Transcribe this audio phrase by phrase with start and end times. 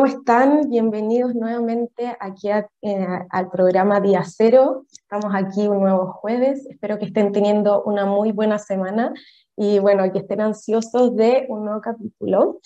[0.00, 0.70] ¿cómo están?
[0.70, 4.86] Bienvenidos nuevamente aquí eh, al programa Día Cero.
[4.90, 6.66] Estamos aquí un nuevo jueves.
[6.70, 9.12] Espero que estén teniendo una muy buena semana
[9.58, 12.60] y bueno, que estén ansiosos de un nuevo capítulo.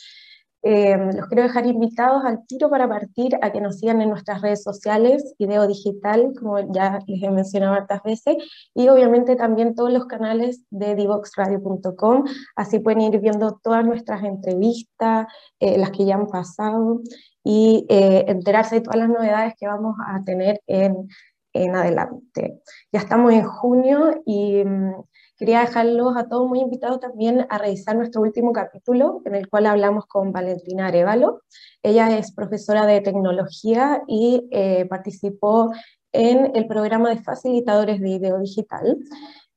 [0.66, 4.40] Eh, los quiero dejar invitados al tiro para partir a que nos sigan en nuestras
[4.40, 8.36] redes sociales, Video Digital, como ya les he mencionado hartas veces,
[8.74, 12.24] y obviamente también todos los canales de divoxradio.com,
[12.56, 15.26] así pueden ir viendo todas nuestras entrevistas,
[15.60, 17.02] eh, las que ya han pasado,
[17.44, 21.08] y eh, enterarse de todas las novedades que vamos a tener en,
[21.52, 22.62] en adelante.
[22.90, 24.94] Ya estamos en junio y mm,
[25.36, 29.66] Quería dejarlos a todos muy invitados también a revisar nuestro último capítulo, en el cual
[29.66, 31.42] hablamos con Valentina Arevalo.
[31.82, 35.72] Ella es profesora de tecnología y eh, participó
[36.12, 38.96] en el programa de facilitadores de video digital.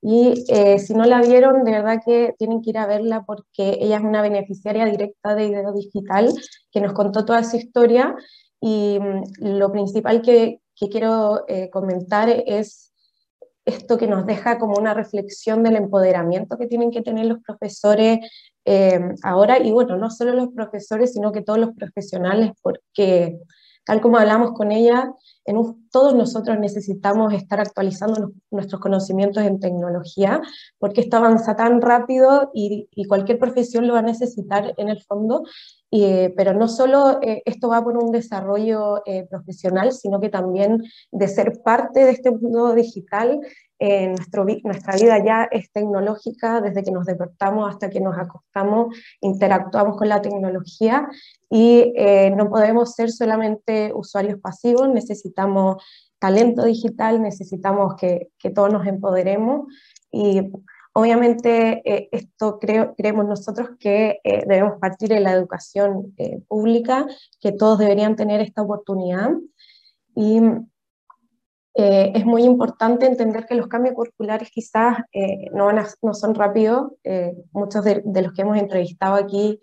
[0.02, 3.77] Y eh, si no la vieron, de verdad que tienen que ir a verla porque
[3.80, 6.33] ella es una beneficiaria directa de video digital
[6.71, 8.15] que nos contó toda su historia.
[8.59, 12.86] Y mm, lo principal que, que quiero eh, comentar es
[13.67, 18.20] esto que nos deja como una reflexión del empoderamiento que tienen que tener los profesores
[18.66, 23.38] eh, ahora, y bueno, no solo los profesores, sino que todos los profesionales, porque
[23.87, 25.14] tal como hablamos con ella,
[25.45, 25.58] en
[25.92, 30.42] todos nosotros necesitamos estar actualizando nuestros conocimientos en tecnología,
[30.77, 35.43] porque esto avanza tan rápido y, cualquier profesión lo va a necesitar en el fondo,
[35.89, 41.27] pero no solo eh, esto va por un desarrollo eh, profesional, sino que también de
[41.30, 43.39] ser parte de este mundo digital
[43.80, 48.95] eh, nuestro, nuestra vida ya es tecnológica, desde que nos despertamos hasta que nos acostamos,
[49.21, 51.08] interactuamos con la tecnología
[51.49, 55.83] y eh, no podemos ser solamente usuarios pasivos, necesitamos
[56.17, 59.67] talento digital, necesitamos que, que todos nos empoderemos
[60.11, 60.52] y
[60.94, 66.15] obviamente eh, esto creemos nosotros que debemos partir de la educación
[66.48, 67.05] pública,
[67.39, 69.30] que todos deberían tener esta oportunidad.
[70.15, 70.42] Y
[71.80, 76.93] eh, es muy importante entender que los cambios curriculares quizás eh, no, no, son rápidos.
[77.04, 79.60] Eh, muchos de, los que hemos entrevistado aquí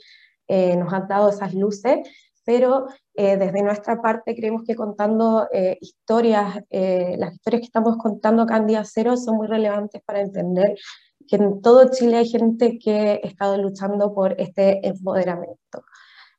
[0.49, 2.07] nos han dado esas luces,
[2.45, 5.49] pero desde nuestra parte creemos que contando
[5.81, 10.77] historias, las historias que estamos contando acá en Día Cero son muy relevantes para entender
[11.27, 15.83] que en todo Chile hay gente que ha estado luchando por este empoderamiento.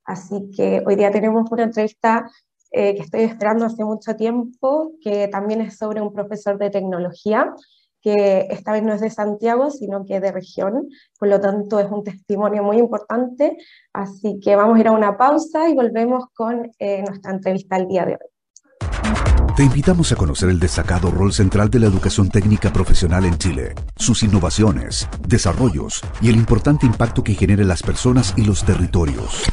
[0.03, 2.29] Así que hoy día tenemos una entrevista
[2.77, 7.53] eh, que estoy esperando hace mucho tiempo, que también es sobre un profesor de tecnología,
[8.01, 11.89] que esta vez no es de Santiago, sino que de región, por lo tanto es
[11.89, 13.57] un testimonio muy importante,
[13.93, 17.87] así que vamos a ir a una pausa y volvemos con eh, nuestra entrevista el
[17.87, 19.55] día de hoy.
[19.55, 23.73] Te invitamos a conocer el destacado rol central de la educación técnica profesional en Chile,
[23.95, 29.43] sus innovaciones, desarrollos y el importante impacto que genera en las personas y los territorios.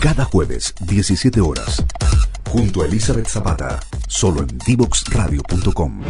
[0.00, 1.84] Cada jueves, 17 horas,
[2.52, 6.02] junto a Elizabeth Zapata, solo en divoxradio.com.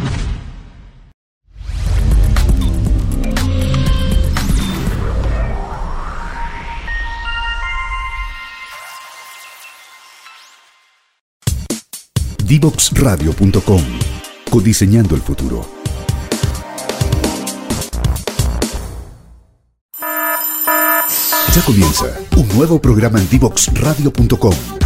[12.45, 13.81] Divoxradio.com,
[14.51, 15.65] codiseñando el futuro.
[21.55, 22.05] Ya comienza
[22.35, 24.82] un nuevo programa en divoxradio.com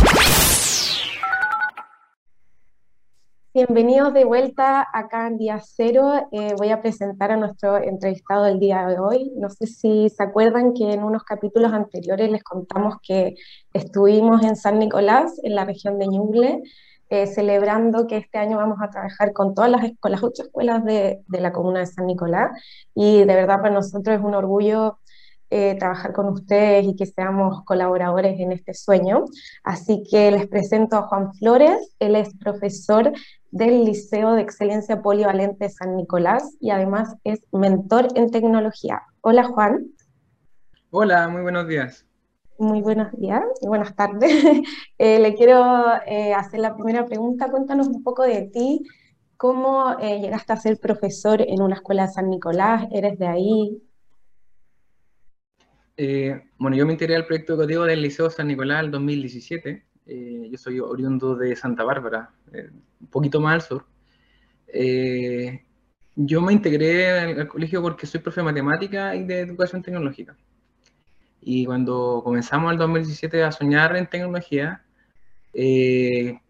[3.58, 6.28] Bienvenidos de vuelta acá en Día Cero.
[6.32, 9.32] Eh, voy a presentar a nuestro entrevistado del día de hoy.
[9.36, 13.34] No sé si se acuerdan que en unos capítulos anteriores les contamos que
[13.74, 16.62] estuvimos en San Nicolás, en la región de Ñuble,
[17.10, 21.24] eh, celebrando que este año vamos a trabajar con todas las, escuelas, ocho escuelas de,
[21.28, 22.52] de la comuna de San Nicolás.
[22.94, 25.00] Y de verdad para nosotros es un orgullo
[25.50, 29.24] eh, trabajar con ustedes y que seamos colaboradores en este sueño.
[29.64, 33.14] Así que les presento a Juan Flores, él es profesor
[33.52, 39.04] del Liceo de Excelencia Polivalente San Nicolás y además es mentor en tecnología.
[39.22, 39.88] Hola Juan.
[40.90, 42.06] Hola, muy buenos días.
[42.60, 44.32] Muy buenos días y buenas tardes.
[45.00, 47.52] Eh, le quiero eh, hacer la primera pregunta.
[47.52, 48.84] Cuéntanos un poco de ti.
[49.38, 52.88] ¿Cómo llegaste a ser profesor en una escuela de San Nicolás?
[52.92, 53.82] ¿Eres de ahí?
[55.98, 59.86] Eh, bueno, yo me integré al proyecto educativo del Liceo San Nicolás en 2017.
[60.08, 62.70] Eh, yo soy oriundo de Santa Bárbara, eh,
[63.02, 63.86] un poquito más al sur.
[66.16, 70.36] yo me integré al, colegio porque soy profe de matemática y de educación tecnológica.
[71.42, 74.84] Y cuando comenzamos el 2017 a soñar en tecnología,
[75.54, 76.42] me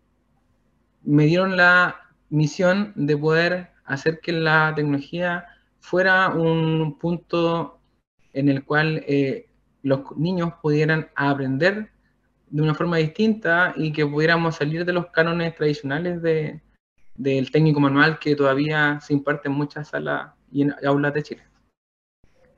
[1.26, 5.46] dieron la misión de poder hacer que la tecnología
[5.80, 7.80] fuera un punto
[8.34, 9.50] en el cual eh,
[9.82, 11.90] los niños pudieran aprender
[12.50, 16.62] de una forma distinta y que pudiéramos salir de los cánones tradicionales de,
[17.16, 21.44] del técnico manual que todavía se imparte en muchas salas y en aulas de Chile.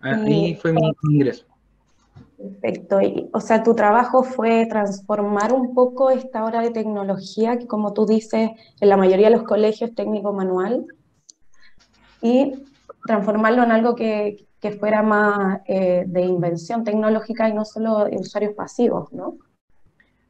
[0.02, 0.82] Ahí fue mi
[1.12, 1.46] ingreso.
[2.38, 3.00] Perfecto.
[3.34, 8.06] o sea, tu trabajo fue transformar un poco esta hora de tecnología, que como tú
[8.06, 10.86] dices, en la mayoría de los colegios técnico manual,
[12.22, 12.54] y
[13.06, 18.18] transformarlo en algo que, que fuera más eh, de invención tecnológica y no solo de
[18.18, 19.38] usuarios pasivos, ¿no?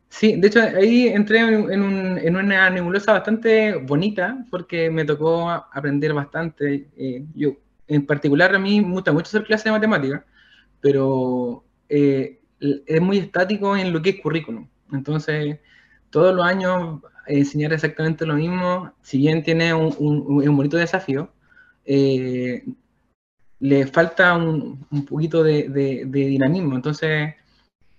[0.09, 5.49] Sí, de hecho ahí entré en, un, en una nebulosa bastante bonita porque me tocó
[5.49, 6.89] aprender bastante.
[6.97, 7.55] Eh, yo,
[7.87, 10.23] en particular, a mí me gusta mucho hacer clases de matemáticas,
[10.81, 14.67] pero eh, es muy estático en lo que es currículum.
[14.91, 15.59] Entonces,
[16.09, 21.31] todos los años enseñar exactamente lo mismo, si bien tiene un, bonito desafío,
[21.85, 22.65] eh,
[23.59, 26.75] le falta un, poquito de, de, dinamismo.
[26.75, 27.35] Entonces,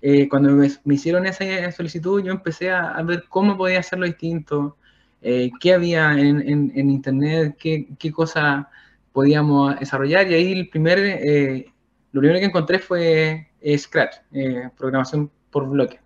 [0.02, 4.76] eh, cuando me, hicieron esa solicitud, yo empecé a, ver cómo podía hacerlo distinto,
[5.20, 6.40] eh, qué había en,
[6.74, 8.12] en, Internet, qué, qué
[9.12, 10.30] podíamos desarrollar.
[10.30, 11.66] Y ahí el primer, eh,
[12.12, 14.16] lo primero que encontré fue Scratch,
[14.76, 16.00] programación por bloque.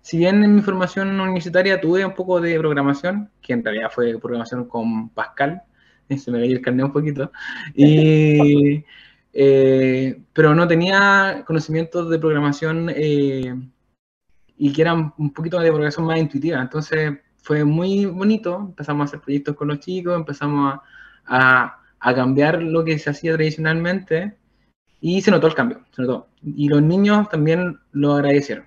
[0.00, 4.18] Si bien en mi formación universitaria tuve un poco de programación, que en realidad fue
[4.18, 5.62] programación con Pascal,
[6.16, 7.32] se me veía el carnet un poquito,
[7.74, 8.84] y
[9.32, 13.54] eh, pero no tenía conocimientos de programación eh,
[14.56, 16.60] y que eran un poquito de programación más intuitiva.
[16.60, 20.80] Entonces fue muy bonito, empezamos a hacer proyectos con los chicos, empezamos
[21.26, 24.36] a, a, cambiar lo que se hacía tradicionalmente
[25.00, 26.28] y se notó el cambio, se notó.
[26.42, 28.66] Y los niños también lo agradecieron.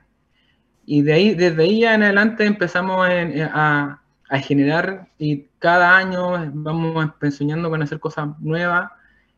[0.86, 7.12] Y de ahí, desde ahí en adelante empezamos a, a generar y cada año vamos
[7.22, 8.92] enseñando con hacer cosas nuevas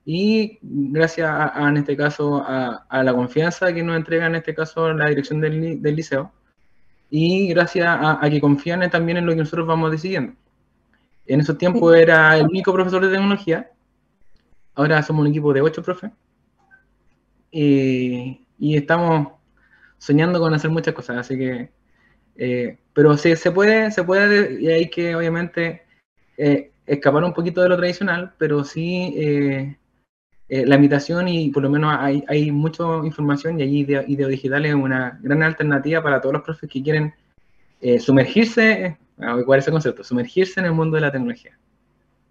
[0.06, 4.94] y gracias a, en este caso a, la confianza que nos entrega en este caso
[4.94, 6.31] la dirección del, del liceo.
[7.10, 10.34] Y gracias a, que confían también en lo que nosotros vamos decidiendo.
[11.25, 13.72] En esos tiempos era el único profesor de tecnología,
[14.75, 16.12] ahora somos un equipo de ocho profes.
[17.51, 19.30] Y, y estamos
[19.98, 21.72] soñando con hacer muchas cosas, así que,
[22.36, 25.84] eh, pero se, se puede, se puede y hay que obviamente
[26.38, 29.77] eh, escapar un poquito de lo tradicional, pero sí eh,
[30.48, 34.66] eh, la invitación y por lo menos hay, hay mucha información y ahí Ideo, Digital
[34.66, 37.14] es una gran alternativa para todos los profes que quieren
[37.82, 38.98] eh, sumergirse,
[39.46, 40.04] ¿cuál es el concepto?
[40.04, 41.58] Sumergirse en el mundo de la tecnología.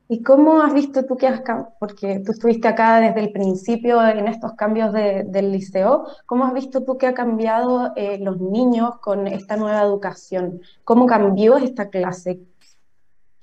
[0.07, 1.43] ¿Y cómo has visto tú que has,
[1.81, 6.85] porque tú estuviste acá desde el principio en estos cambios del liceo, ¿cómo has visto
[6.85, 10.61] tú que ha cambiado eh, los niños con esta nueva educación?
[10.85, 12.41] ¿Cómo cambió esta clase?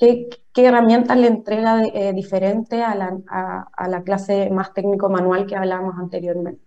[0.01, 6.63] ¿Qué, herramientas le entrega eh, diferente a la, clase más técnico-manual que hablábamos anteriormente?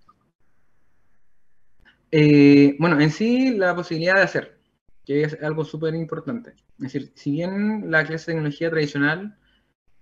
[2.13, 4.59] Eh, bueno, en sí la posibilidad de hacer,
[5.05, 6.51] que es algo súper importante.
[6.79, 9.37] Es decir, si bien la clase de tecnología tradicional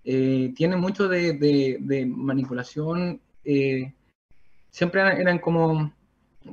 [0.05, 3.23] eh, tiene mucho de, manipulación,
[4.69, 5.91] siempre eran, como,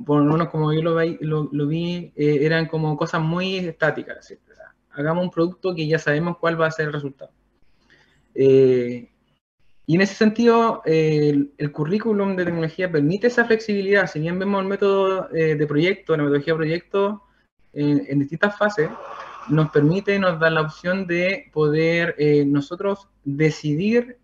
[0.06, 4.26] por lo menos como yo lo, vi, eran como cosas muy estáticas.
[4.26, 4.49] ¿cierto?
[4.92, 7.30] Hagamos un producto que ya sabemos cuál va a ser el resultado.
[8.34, 9.08] Eh,
[9.86, 14.06] y en ese sentido, el, currículum de tecnología permite esa flexibilidad.
[14.06, 17.22] Si bien vemos el método eh, de proyecto, la metodología de proyecto
[17.72, 18.88] en distintas fases,
[19.48, 24.18] nos permite, nos da la opción de poder eh, nosotros decidir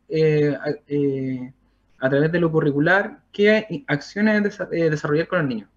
[2.00, 5.68] a, través de lo curricular qué acciones desarrollar con los niños.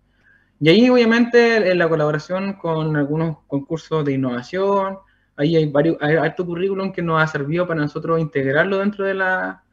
[0.59, 4.97] Y ahí obviamente en la colaboración con algunos concursos de innovación,
[5.37, 9.13] ahí hay varios, hay alto currículum que nos ha servido para nosotros integrarlo dentro de
[9.13, 9.63] la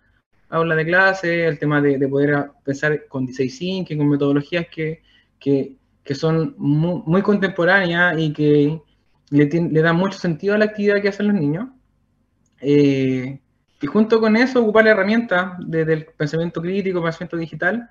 [0.48, 5.02] aula de clase, el tema de, poder pensar con design thinking, con metodologías que,
[5.40, 8.80] que, que son muy, contemporáneas y que
[9.30, 11.68] le, le, dan mucho sentido a la actividad que hacen los niños.
[12.60, 13.40] Eh,
[13.82, 17.90] y junto con eso, ocupar la herramienta desde el pensamiento crítico, pensamiento digital,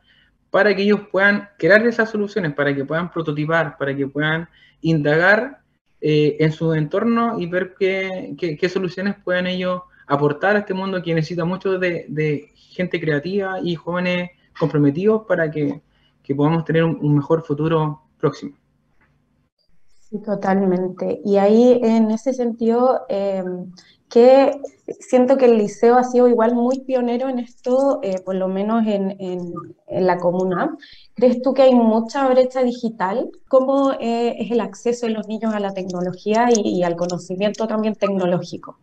[0.55, 4.47] para que ellos puedan crear esas soluciones, para que puedan prototipar, para que puedan
[4.79, 5.59] indagar
[5.99, 11.13] eh, en su entorno y ver qué, soluciones pueden ellos aportar a este mundo que
[11.13, 15.81] necesita mucho de, gente creativa y jóvenes comprometidos para que
[16.33, 18.55] podamos tener un, mejor futuro próximo.
[20.23, 21.21] Totalmente.
[21.25, 23.43] Y ahí, en ese sentido, eh,
[24.09, 24.51] que
[24.99, 28.85] siento que el liceo ha sido igual muy pionero en esto, eh, por lo menos
[28.85, 29.53] en, en,
[29.89, 30.75] la comuna.
[31.15, 33.29] ¿Crees tú que hay mucha brecha digital?
[33.47, 37.95] ¿Cómo eh, es el acceso de los niños a la tecnología y, al conocimiento también
[37.95, 38.77] tecnológico?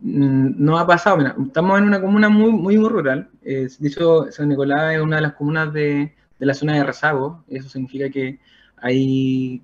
[0.00, 3.28] Mm, no ha pasado, estamos en una comuna muy, muy, rural.
[3.42, 7.44] Eh, San Nicolás es una de las comunas de, de la zona de rezago.
[7.48, 8.38] Eso significa que
[8.76, 9.62] hay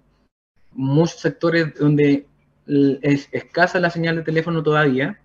[0.76, 2.26] muchos sectores donde
[3.02, 5.18] es escasa la señal de teléfono todavía.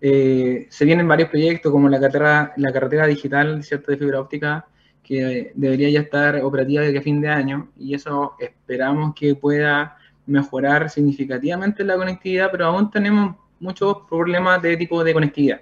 [0.00, 3.90] Eh, se vienen varios proyectos como la carretera, la carretera digital ¿cierto?
[3.90, 4.66] de fibra óptica
[5.02, 10.90] que debería ya estar operativa desde fin de año y eso esperamos que pueda mejorar
[10.90, 15.60] significativamente la conectividad, pero aún tenemos muchos problemas de tipo de conectividad.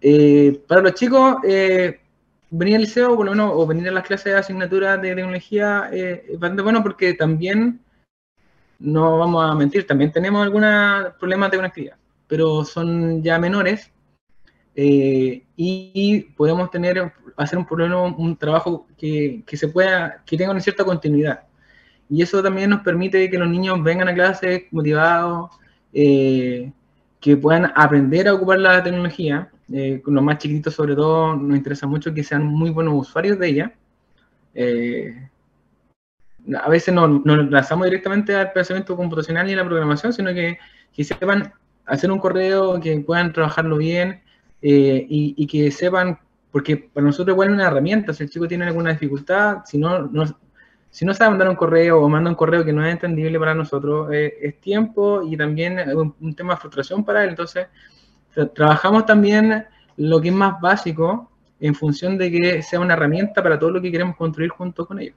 [0.00, 2.00] Eh, para los chicos, eh,
[2.50, 5.90] venir al liceo, por lo menos, o venir a las clases de asignatura de tecnología
[5.92, 7.80] es bastante bueno porque también,
[8.78, 13.90] no vamos a mentir, también tenemos algunos problemas de conectividad, pero son ya menores
[14.74, 20.60] y, podemos tener, hacer un, problema, un trabajo que, que, se pueda, que tenga una
[20.60, 21.46] cierta continuidad.
[22.08, 25.50] Y eso también nos permite que los niños vengan a clases motivados,
[25.92, 26.72] eh,
[27.20, 29.50] que puedan aprender a ocupar la tecnología.
[29.72, 33.38] Eh, con los más chiquitos, sobre todo, nos interesa mucho que sean muy buenos usuarios
[33.38, 33.74] de ella.
[34.54, 35.28] Eh,
[36.54, 40.58] a veces no nos lanzamos directamente al pensamiento computacional y a la programación, sino que,
[40.92, 41.52] que sepan
[41.86, 44.22] hacer un correo, que puedan trabajarlo bien
[44.60, 46.18] y, y, que sepan,
[46.50, 50.02] porque para nosotros igual es una herramienta, si el chico tiene alguna dificultad, si no,
[50.06, 50.24] no
[50.90, 53.54] si no sabe mandar un correo o manda un correo que no es entendible para
[53.54, 57.30] nosotros, eh, es tiempo y también un, un, tema de frustración para él.
[57.30, 57.66] Entonces,
[58.54, 59.66] trabajamos también
[59.98, 63.82] lo que es más básico en función de que sea una herramienta para todo lo
[63.82, 65.16] que queremos construir junto con ellos.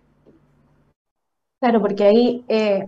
[1.60, 2.88] Claro, porque ahí eh,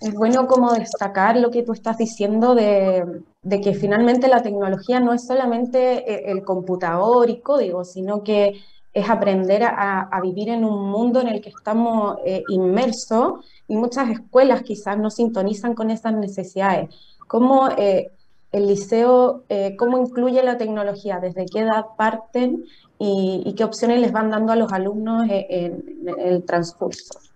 [0.00, 3.22] es bueno como destacar lo que tú estás diciendo de,
[3.62, 8.62] que finalmente la tecnología no es solamente eh, el computador y código, sino que
[8.92, 14.10] es aprender a, vivir en un mundo en el que estamos eh, inmersos y muchas
[14.10, 16.92] escuelas quizás no sintonizan con esas necesidades.
[17.28, 18.10] ¿Cómo eh,
[18.50, 19.44] el liceo,
[19.78, 21.20] cómo incluye la tecnología?
[21.20, 22.64] ¿Desde qué edad parten
[22.98, 25.84] y, qué opciones les van dando a los alumnos en,
[26.18, 27.29] el transcurso?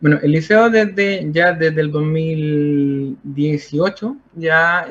[0.00, 4.86] Bueno, el liceo desde ya desde el 2018 ya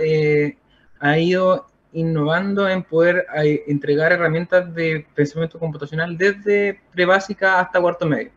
[0.99, 8.05] ha ido innovando en poder eh, entregar herramientas de pensamiento computacional desde prebásica hasta cuarto
[8.05, 8.31] medio.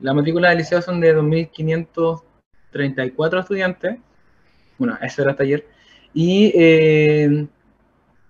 [0.00, 3.98] La matrícula del liceo son de 2.534 estudiantes,
[4.78, 5.66] bueno, ese era hasta ayer,
[6.14, 7.48] y, eh,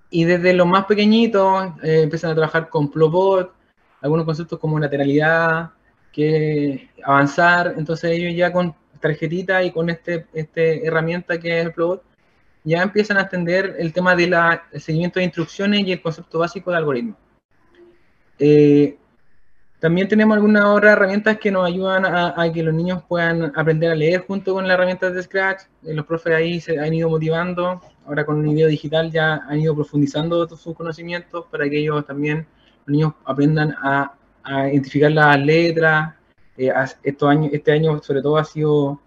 [0.08, 3.52] y desde los más pequeñitos eh, empiezan a trabajar con Plobot,
[4.00, 5.72] algunos conceptos como lateralidad,
[6.16, 11.72] que avanzar, entonces ellos ya con tarjetita y con este, este herramienta que es el
[11.72, 12.02] Plobot,
[12.64, 14.34] ya empiezan a entender el tema del
[14.76, 17.16] seguimiento de instrucciones y el concepto básico de algoritmo.
[18.38, 18.96] Eh,
[19.78, 23.94] también tenemos algunas otras herramientas que nos ayudan a, que los niños puedan aprender a
[23.94, 25.64] leer junto con las herramientas de Scratch.
[25.84, 27.82] Eh, los profes ahí se han ido motivando.
[28.06, 32.46] Ahora con el video digital ya han ido profundizando sus conocimientos para que ellos también,
[32.86, 34.15] los niños aprendan a,
[34.70, 36.14] identificar las letras.
[36.56, 36.72] Eh,
[37.52, 39.00] este año sobre todo ha sido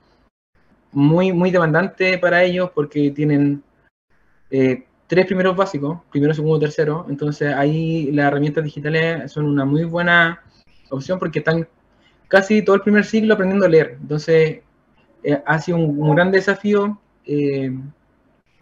[0.91, 3.63] muy, muy demandante para ellos porque tienen
[4.51, 7.05] eh, tres primeros básicos, primero, segundo, tercero.
[7.09, 10.41] Entonces ahí las herramientas digitales son una muy buena
[10.89, 11.67] opción porque están
[12.27, 13.97] casi todo el primer siglo aprendiendo a leer.
[14.01, 14.61] Entonces
[15.23, 17.71] eh, ha sido un, gran desafío eh,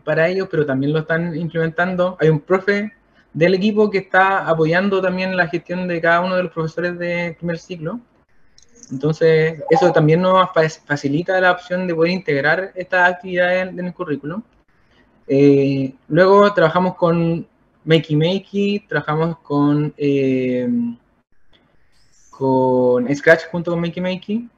[0.03, 2.17] para ellos, pero también lo están implementando.
[2.19, 2.93] Hay un profe
[3.38, 7.36] del equipo que está apoyando también la gestión de cada uno de los profesores de
[7.38, 8.00] primer ciclo.
[8.91, 10.50] Entonces, eso también nos
[10.88, 14.41] facilita la opción de poder integrar estas actividades en el currículum.
[15.27, 17.46] Eh, luego trabajamos con
[17.86, 20.67] Makey Makey, trabajamos con, eh,
[22.32, 24.50] con Scratch junto con Makey Makey,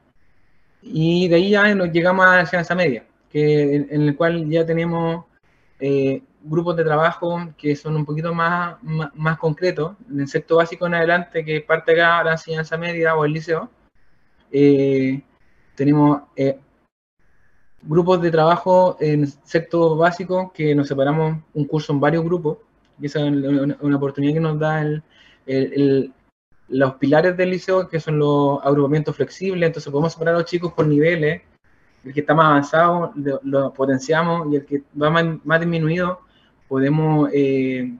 [0.82, 4.64] y de ahí ya nos llegamos a la enseñanza media, que, en, el cual ya
[4.64, 5.26] tenemos
[5.80, 10.86] eh, grupos de trabajo que son un poquito más, más, concretos, en el sexto básico
[10.86, 13.70] en adelante, que parte acá la enseñanza media o el liceo,
[14.50, 15.22] eh,
[15.74, 16.58] tenemos eh,
[17.82, 22.58] grupos de trabajo en sector básico que nos separamos un curso en varios grupos,
[23.00, 24.84] y esa es una, oportunidad que nos da
[26.68, 30.72] los pilares del liceo, que son los agrupamientos flexibles, entonces podemos separar a los chicos
[30.72, 31.42] por niveles,
[32.04, 36.20] el que está más avanzado lo, potenciamos y el que va más, disminuido
[36.70, 37.92] podemos eh,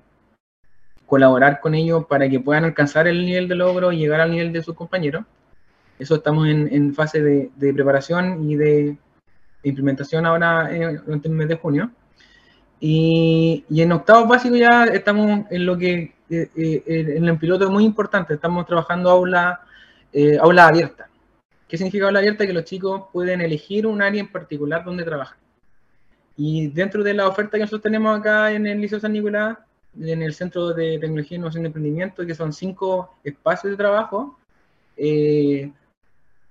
[1.07, 4.53] colaborar con ellos para que puedan alcanzar el nivel de logro y llegar al nivel
[4.53, 5.25] de sus compañeros.
[5.99, 8.97] Eso estamos en, fase de, preparación y de,
[9.65, 11.91] implementación ahora en, el mes de junio.
[12.79, 17.71] Y, en octavo básico ya estamos en lo que, eh, eh, en el piloto es
[17.71, 19.63] muy importante, estamos trabajando aula,
[20.13, 21.09] eh, aula abierta.
[21.67, 22.47] ¿Qué significa aula abierta?
[22.47, 25.39] Que los chicos pueden elegir un área en particular donde trabajar.
[26.43, 29.59] Y dentro de la oferta que nosotros tenemos acá en el Liceo San Nicolás,
[30.01, 34.39] en el Centro de Tecnología y Innovación de Emprendimiento, que son cinco espacios de trabajo,
[34.97, 35.71] eh,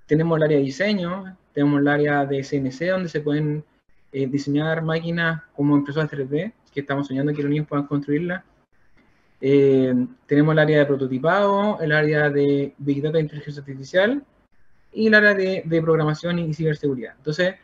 [0.05, 3.63] tenemos el área de diseño, tenemos el área de CNC, donde se pueden
[4.11, 8.43] eh, diseñar máquinas como impresoras 3D, que estamos soñando que los niños puedan construirlas.
[9.41, 9.91] Eh,
[10.27, 14.23] tenemos el área de prototipado, el área de Big Data e Inteligencia Artificial
[14.93, 17.15] y el área de, de programación y ciberseguridad.
[17.17, 17.55] Entonces,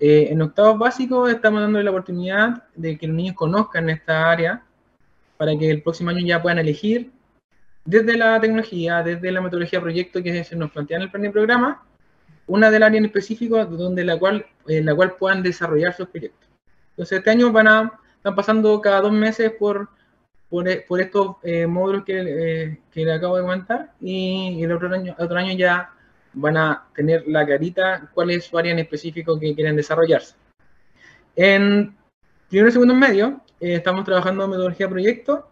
[0.00, 4.62] eh, en octavos básicos estamos dando la oportunidad de que los niños conozcan esta área
[5.36, 7.10] para que el próximo año ya puedan elegir
[7.84, 11.82] desde la tecnología, desde la metodología proyecto que se nos plantea en el plan programa,
[12.46, 16.48] una del área en específico donde la cual, la cual puedan desarrollar sus proyectos.
[16.90, 19.88] Entonces, este año van a, están pasando cada dos meses por,
[20.48, 24.92] por, por estos eh, módulos que, eh, que le acabo de comentar y, el otro
[24.92, 25.90] año, otro año ya
[26.34, 30.34] van a tener la carita cuál es su área en específico que quieren desarrollarse.
[31.36, 31.96] En
[32.48, 35.48] primero y segundo medio eh, estamos trabajando en metodología proyecto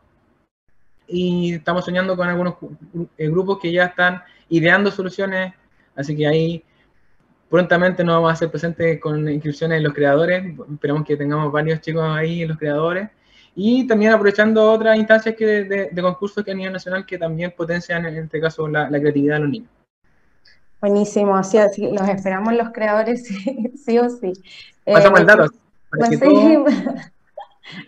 [1.07, 2.55] y estamos soñando con algunos
[3.18, 5.53] eh, grupos que ya están ideando soluciones,
[5.97, 6.64] así que ahí
[7.51, 10.42] prontamente nos vamos a hacer presentes con inscripciones en los creadores,
[10.73, 13.11] esperamos que tengamos varios chicos ahí en los creadores,
[13.55, 18.07] y también aprovechando otras instancias que de, concursos que a nivel nacional que también potencian
[18.07, 19.71] en este caso la, creatividad de los niños.
[20.83, 21.59] Buenísimo, así,
[21.92, 23.25] los esperamos los creadores
[23.87, 24.33] sí, o sí.
[24.85, 25.47] Pasamos el dato.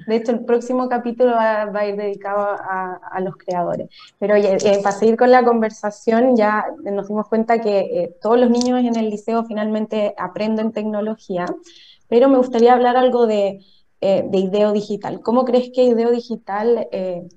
[0.07, 3.90] De hecho, el próximo capítulo va, a ir dedicado a, los creadores.
[4.20, 8.38] Pero oye, eh, para seguir con la conversación, ya nos dimos cuenta que eh, todos
[8.38, 11.46] los niños en el liceo finalmente aprenden tecnología,
[12.09, 13.61] pero me gustaría hablar algo de,
[14.04, 15.20] eh, de IDEO Digital.
[15.22, 16.86] ¿Cómo crees que IDEO Digital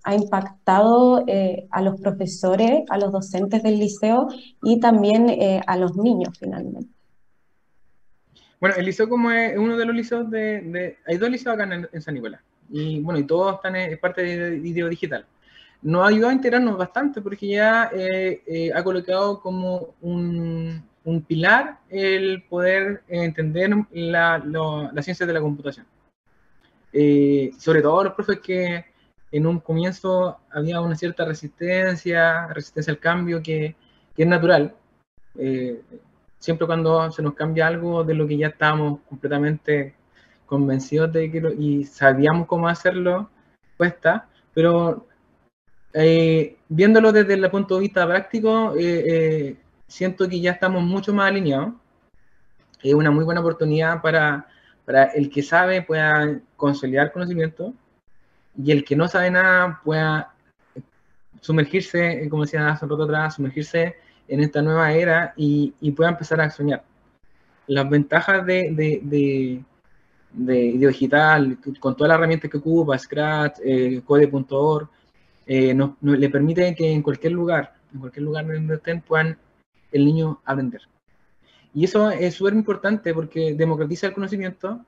[0.04, 1.26] ha impactado
[1.72, 4.28] a los profesores, a los docentes del liceo
[4.62, 6.98] y también a los niños finalmente?
[8.60, 10.98] Bueno, el liceo como es uno de los liceos de...
[11.06, 12.42] hay dos liceos acá en, San Nicolás.
[12.70, 15.26] Y bueno, y todos están en, parte de video digital.
[15.82, 20.84] Nos ha ayudado a integrarnos bastante porque ya eh, eh, ha colocado como un,
[21.28, 25.86] pilar el poder entender la, la ciencia de la computación.
[26.94, 28.86] Eh, sobre todo los profes que
[29.32, 33.76] en un comienzo había una cierta resistencia, resistencia al cambio que,
[34.16, 34.74] es natural.
[35.38, 35.82] Eh,
[36.40, 39.94] siempre cuando se nos cambia algo de lo que ya estábamos completamente
[40.48, 43.30] convencidos de que y sabíamos cómo hacerlo,
[43.78, 45.06] cuesta, pero
[45.94, 49.56] eh, viéndolo desde el punto de vista práctico, eh,
[49.88, 51.74] siento que ya estamos mucho más alineados.
[52.82, 54.48] Es una muy buena oportunidad para,
[54.88, 57.74] para el que sabe pueda consolidar conocimiento
[58.58, 60.34] y el que no sabe nada pueda
[61.42, 63.98] sumergirse, como decía hace un rato atrás, sumergirse
[64.30, 66.86] en esta nueva era y, pueda empezar a soñar.
[67.68, 69.62] Las ventajas de, de,
[70.32, 74.88] de, digital, con todas las herramientas que ocupa, Scratch, eh, Code.org,
[75.48, 79.38] eh, nos, le permite que en cualquier lugar, en cualquier lugar donde estén, puedan
[79.92, 80.82] el niño aprender.
[81.78, 84.84] Y eso es súper importante porque democratiza el conocimiento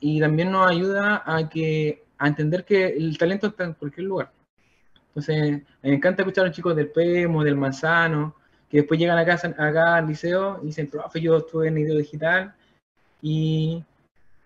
[0.00, 4.32] y también nos ayuda a, que, a entender que el talento está en cualquier lugar.
[5.10, 8.34] Entonces, me encanta escuchar a los chicos del PEMO, del Manzano,
[8.68, 11.96] que después llegan a casa, acá al liceo y dicen, profe, yo estuve en video
[11.96, 12.52] digital
[13.20, 13.84] y,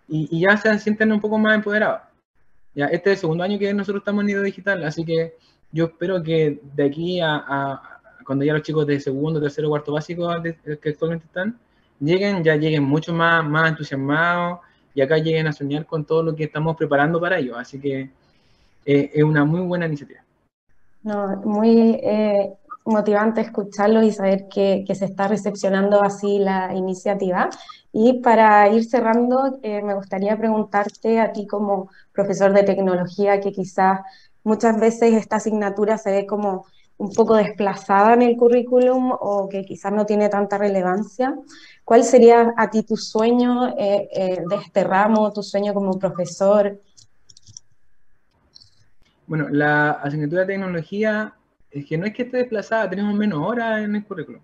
[0.07, 2.01] y, ya se sienten un poco más empoderados.
[2.75, 5.33] Ya, este es el segundo año que nosotros estamos en video digital, así que
[5.71, 10.29] yo espero que de aquí a, cuando ya los chicos de segundo, tercero, cuarto básico
[10.43, 11.57] que actualmente están,
[11.99, 14.59] lleguen, ya lleguen mucho más, más entusiasmados
[14.93, 17.57] y acá lleguen a soñar con todo lo que estamos preparando para ellos.
[17.57, 18.09] Así que
[18.85, 20.21] eh, es una muy buena iniciativa.
[21.03, 22.53] No, muy eh,
[22.85, 27.49] motivante escucharlo y saber que, se está recepcionando así la iniciativa.
[27.91, 33.51] Y para ir cerrando, eh, me gustaría preguntarte a ti como profesor de tecnología, que
[33.51, 33.99] quizás
[34.43, 36.65] muchas veces esta asignatura se ve como
[36.97, 41.35] un poco desplazada en el currículum o que quizás no tiene tanta relevancia.
[41.83, 46.79] ¿Cuál sería a ti tu sueño eh, eh, de este ramo, tu sueño como profesor?
[49.27, 51.33] Bueno, la asignatura de tecnología
[51.69, 54.41] es que no es que esté desplazada, tenemos menos horas en el currículum.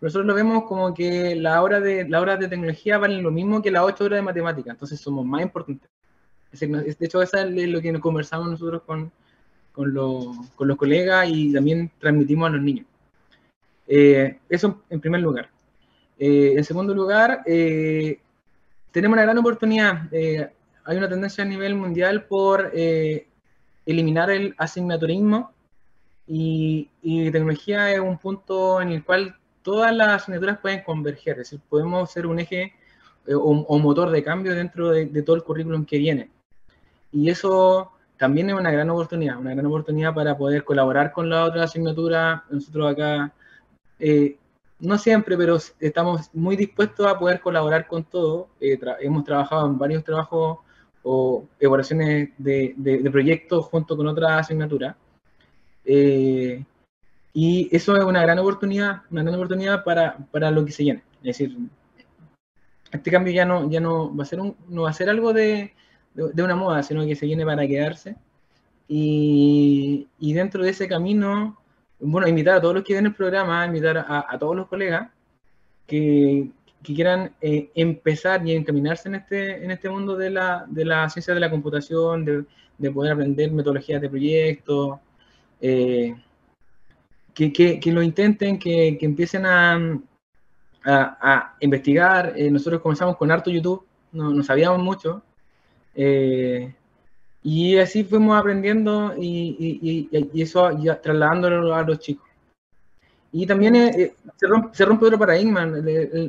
[0.00, 3.62] Nosotros lo vemos como que la hora de, la hora de tecnología valen lo mismo
[3.62, 5.90] que las 8 horas de matemática, entonces somos más importantes.
[6.52, 9.10] De hecho, eso es lo que conversamos nosotros con,
[9.74, 9.92] con,
[10.54, 12.86] con los colegas y también transmitimos a los niños.
[13.86, 15.50] Eh, eso en primer lugar.
[16.18, 18.20] Eh, en segundo lugar, eh,
[18.92, 20.08] tenemos una gran oportunidad.
[20.12, 22.72] hay una tendencia a nivel mundial por
[23.86, 25.52] eliminar el asignaturismo
[26.26, 26.88] y,
[27.32, 32.10] tecnología es un punto en el cual todas las asignaturas pueden converger, es decir, podemos
[32.10, 32.72] ser un eje
[33.26, 36.30] eh, o, motor de cambio dentro de, todo el currículum que viene.
[37.12, 41.44] Y eso también es una gran oportunidad, una gran oportunidad para poder colaborar con la
[41.44, 42.44] otra asignatura.
[42.50, 43.32] Nosotros acá,
[43.98, 44.38] eh,
[44.80, 48.48] no siempre, pero estamos muy dispuestos a poder colaborar con todo.
[48.60, 50.58] Eh, hemos trabajado en varios trabajos
[51.02, 54.96] o evaluaciones de, de, proyectos junto con otras asignaturas.
[55.84, 56.64] Eh,
[57.34, 61.02] y eso es una gran oportunidad, una gran oportunidad para, para, lo que se viene.
[61.16, 61.56] Es decir,
[62.90, 65.32] este cambio ya no, ya no va a ser un, no va a ser algo
[65.32, 65.74] de,
[66.14, 68.16] de, una moda, sino que se viene para quedarse.
[68.88, 71.58] Y, y, dentro de ese camino,
[72.00, 75.10] bueno, invitar a todos los que ven el programa, invitar a, a todos los colegas
[75.86, 76.50] que,
[76.82, 81.08] que quieran eh, empezar y encaminarse en este, en este mundo de la, de la
[81.08, 82.44] ciencia de la computación, de,
[82.78, 84.98] de poder aprender metodologías de proyectos,
[85.60, 86.14] eh,
[87.32, 89.74] que, que, lo intenten, que, que empiecen a,
[90.84, 92.34] a, a investigar.
[92.36, 95.22] Eh, nosotros comenzamos con harto YouTube, no, no sabíamos mucho.
[95.96, 102.28] Y así fuimos aprendiendo y, y, y eso ya, trasladándolo a los chicos.
[103.32, 105.68] Y también eh, eh, se, rompe, se, rompe, otro paradigma.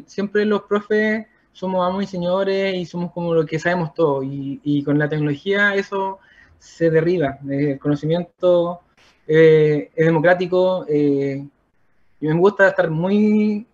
[0.07, 4.23] siempre los profes somos amos y señores y somos como lo que sabemos todo.
[4.23, 6.19] Y, y con la tecnología eso
[6.59, 7.37] se derriba.
[7.47, 8.81] El conocimiento
[9.27, 10.85] eh, es democrático.
[10.89, 11.45] Eh,
[12.19, 13.65] y me gusta estar muy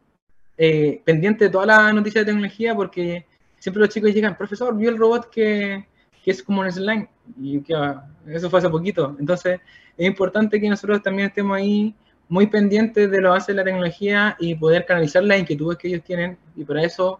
[0.57, 3.25] eh, pendiente de todas las noticias de tecnología porque
[3.61, 5.85] siempre los chicos llegan, profesor, vio el robot que,
[6.25, 7.07] es como un slime.
[7.39, 9.15] Y que, ah, eso fue hace poquito.
[9.19, 9.61] Entonces
[9.95, 11.95] es importante que nosotros también estemos ahí
[12.27, 16.03] muy pendientes de lo que hace la tecnología y poder canalizar las inquietudes que ellos
[16.03, 16.37] tienen.
[16.55, 17.19] Y para eso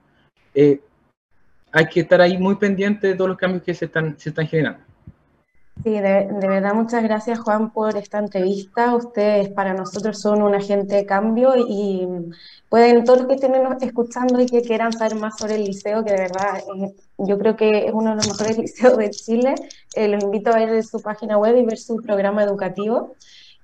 [0.56, 0.82] eh,
[1.72, 4.48] hay que estar ahí muy pendientes de todos los cambios que se están, se están
[4.48, 4.80] generando.
[5.84, 8.94] Sí, de, verdad muchas gracias Juan por esta entrevista.
[8.96, 12.08] Ustedes para nosotros son un agente de cambio y
[12.70, 16.12] pueden, todos los que estén escuchando y que quieran saber más sobre el liceo, que
[16.12, 19.56] de verdad eh, yo creo que es uno de los mejores liceos de Chile,
[19.96, 23.16] eh, los invito a ver su página web y ver su programa educativo.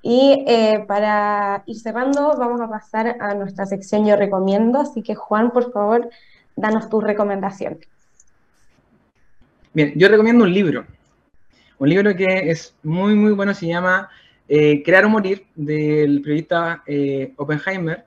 [0.01, 4.79] Y eh, para ir cerrando, vamos a pasar a nuestra sección Yo Recomiendo.
[4.79, 6.09] Así que, Juan, por favor,
[6.55, 7.79] danos tu recomendación.
[9.73, 10.85] Bien, yo recomiendo un libro.
[11.79, 14.09] Un libro que es muy, muy bueno, se llama
[14.47, 18.03] eh, Crear o Morir, del periodista eh, Oppenheimer.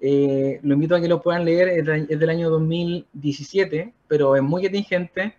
[0.00, 1.68] Eh, lo invito a que lo puedan leer,
[2.08, 5.36] es del año 2017, pero es muy atingente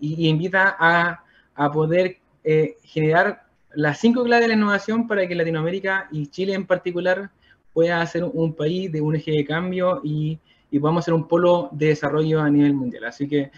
[0.00, 1.24] y, y invita a,
[1.54, 6.54] a poder eh, generar las cinco claves de la innovación para que Latinoamérica y Chile
[6.54, 7.30] en particular
[7.72, 10.38] pueda ser un país de un eje de cambio y,
[10.70, 13.04] y podamos ser un polo de desarrollo a nivel mundial.
[13.04, 13.52] Así que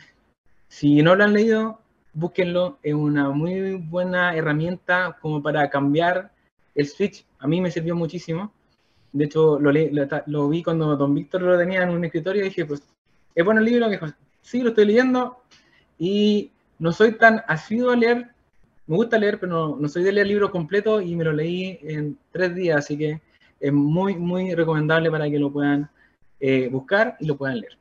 [0.69, 1.81] si no lo han leído,
[2.17, 6.33] búsquenlo, es una muy buena herramienta como para cambiar
[6.75, 7.27] el switch.
[7.39, 8.53] A mí me sirvió muchísimo.
[9.13, 12.49] De hecho, lo, lo, lo vi cuando don Víctor lo tenía en un escritorio y
[12.49, 12.83] dije, pues,
[13.35, 14.01] es bueno el libro, que
[14.41, 15.43] sí, lo estoy leyendo
[15.99, 18.31] y no soy tan asiduo a leer,
[18.87, 21.79] me gusta leer, pero no, no, soy de leer libros completos y me lo leí
[21.83, 23.21] en tres días, así que
[23.61, 25.91] es muy, muy recomendable para que lo puedan
[26.41, 27.77] eh, buscar y lo puedan leer.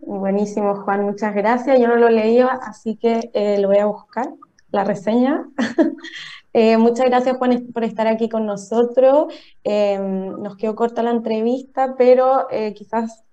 [0.00, 1.78] Buenísimo, Juan, muchas gracias.
[1.78, 4.28] Yo no lo leía, así que eh, lo voy a buscar,
[4.70, 5.46] la reseña.
[6.52, 9.32] eh, muchas gracias, Juan, por estar aquí con nosotros.
[9.64, 13.24] Eh, nos quedó corta la entrevista, pero eh, quizás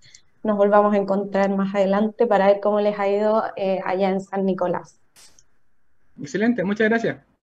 [0.43, 3.43] nos volvamos a encontrar más adelante para ver cómo les ha ido
[3.83, 4.99] allá en San Nicolás.
[6.19, 7.34] Excelente, muchas gracias.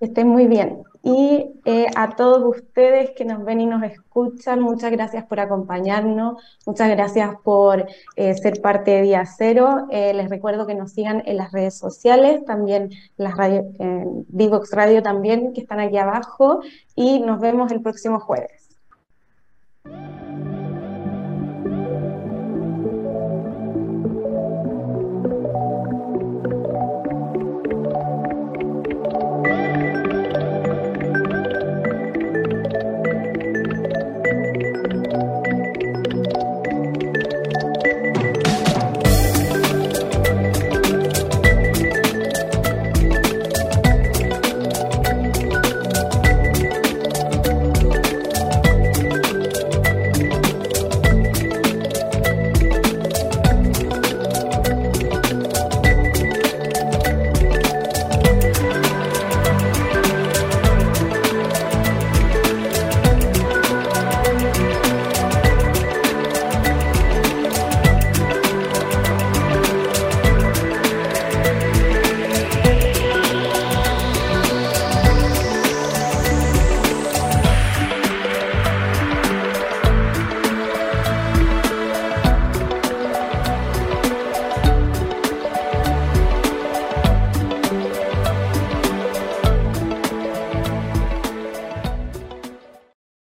[0.00, 0.82] Estén muy bien.
[1.02, 6.42] Y eh, a todos ustedes que nos ven y nos escuchan, muchas gracias por acompañarnos,
[6.66, 9.86] muchas gracias por eh, ser parte de Día Cero.
[9.90, 13.64] Eh, les recuerdo que nos sigan en las redes sociales, también las radio,
[14.28, 16.60] Divox Radio también, que están aquí abajo,
[16.94, 18.67] y nos vemos el próximo jueves.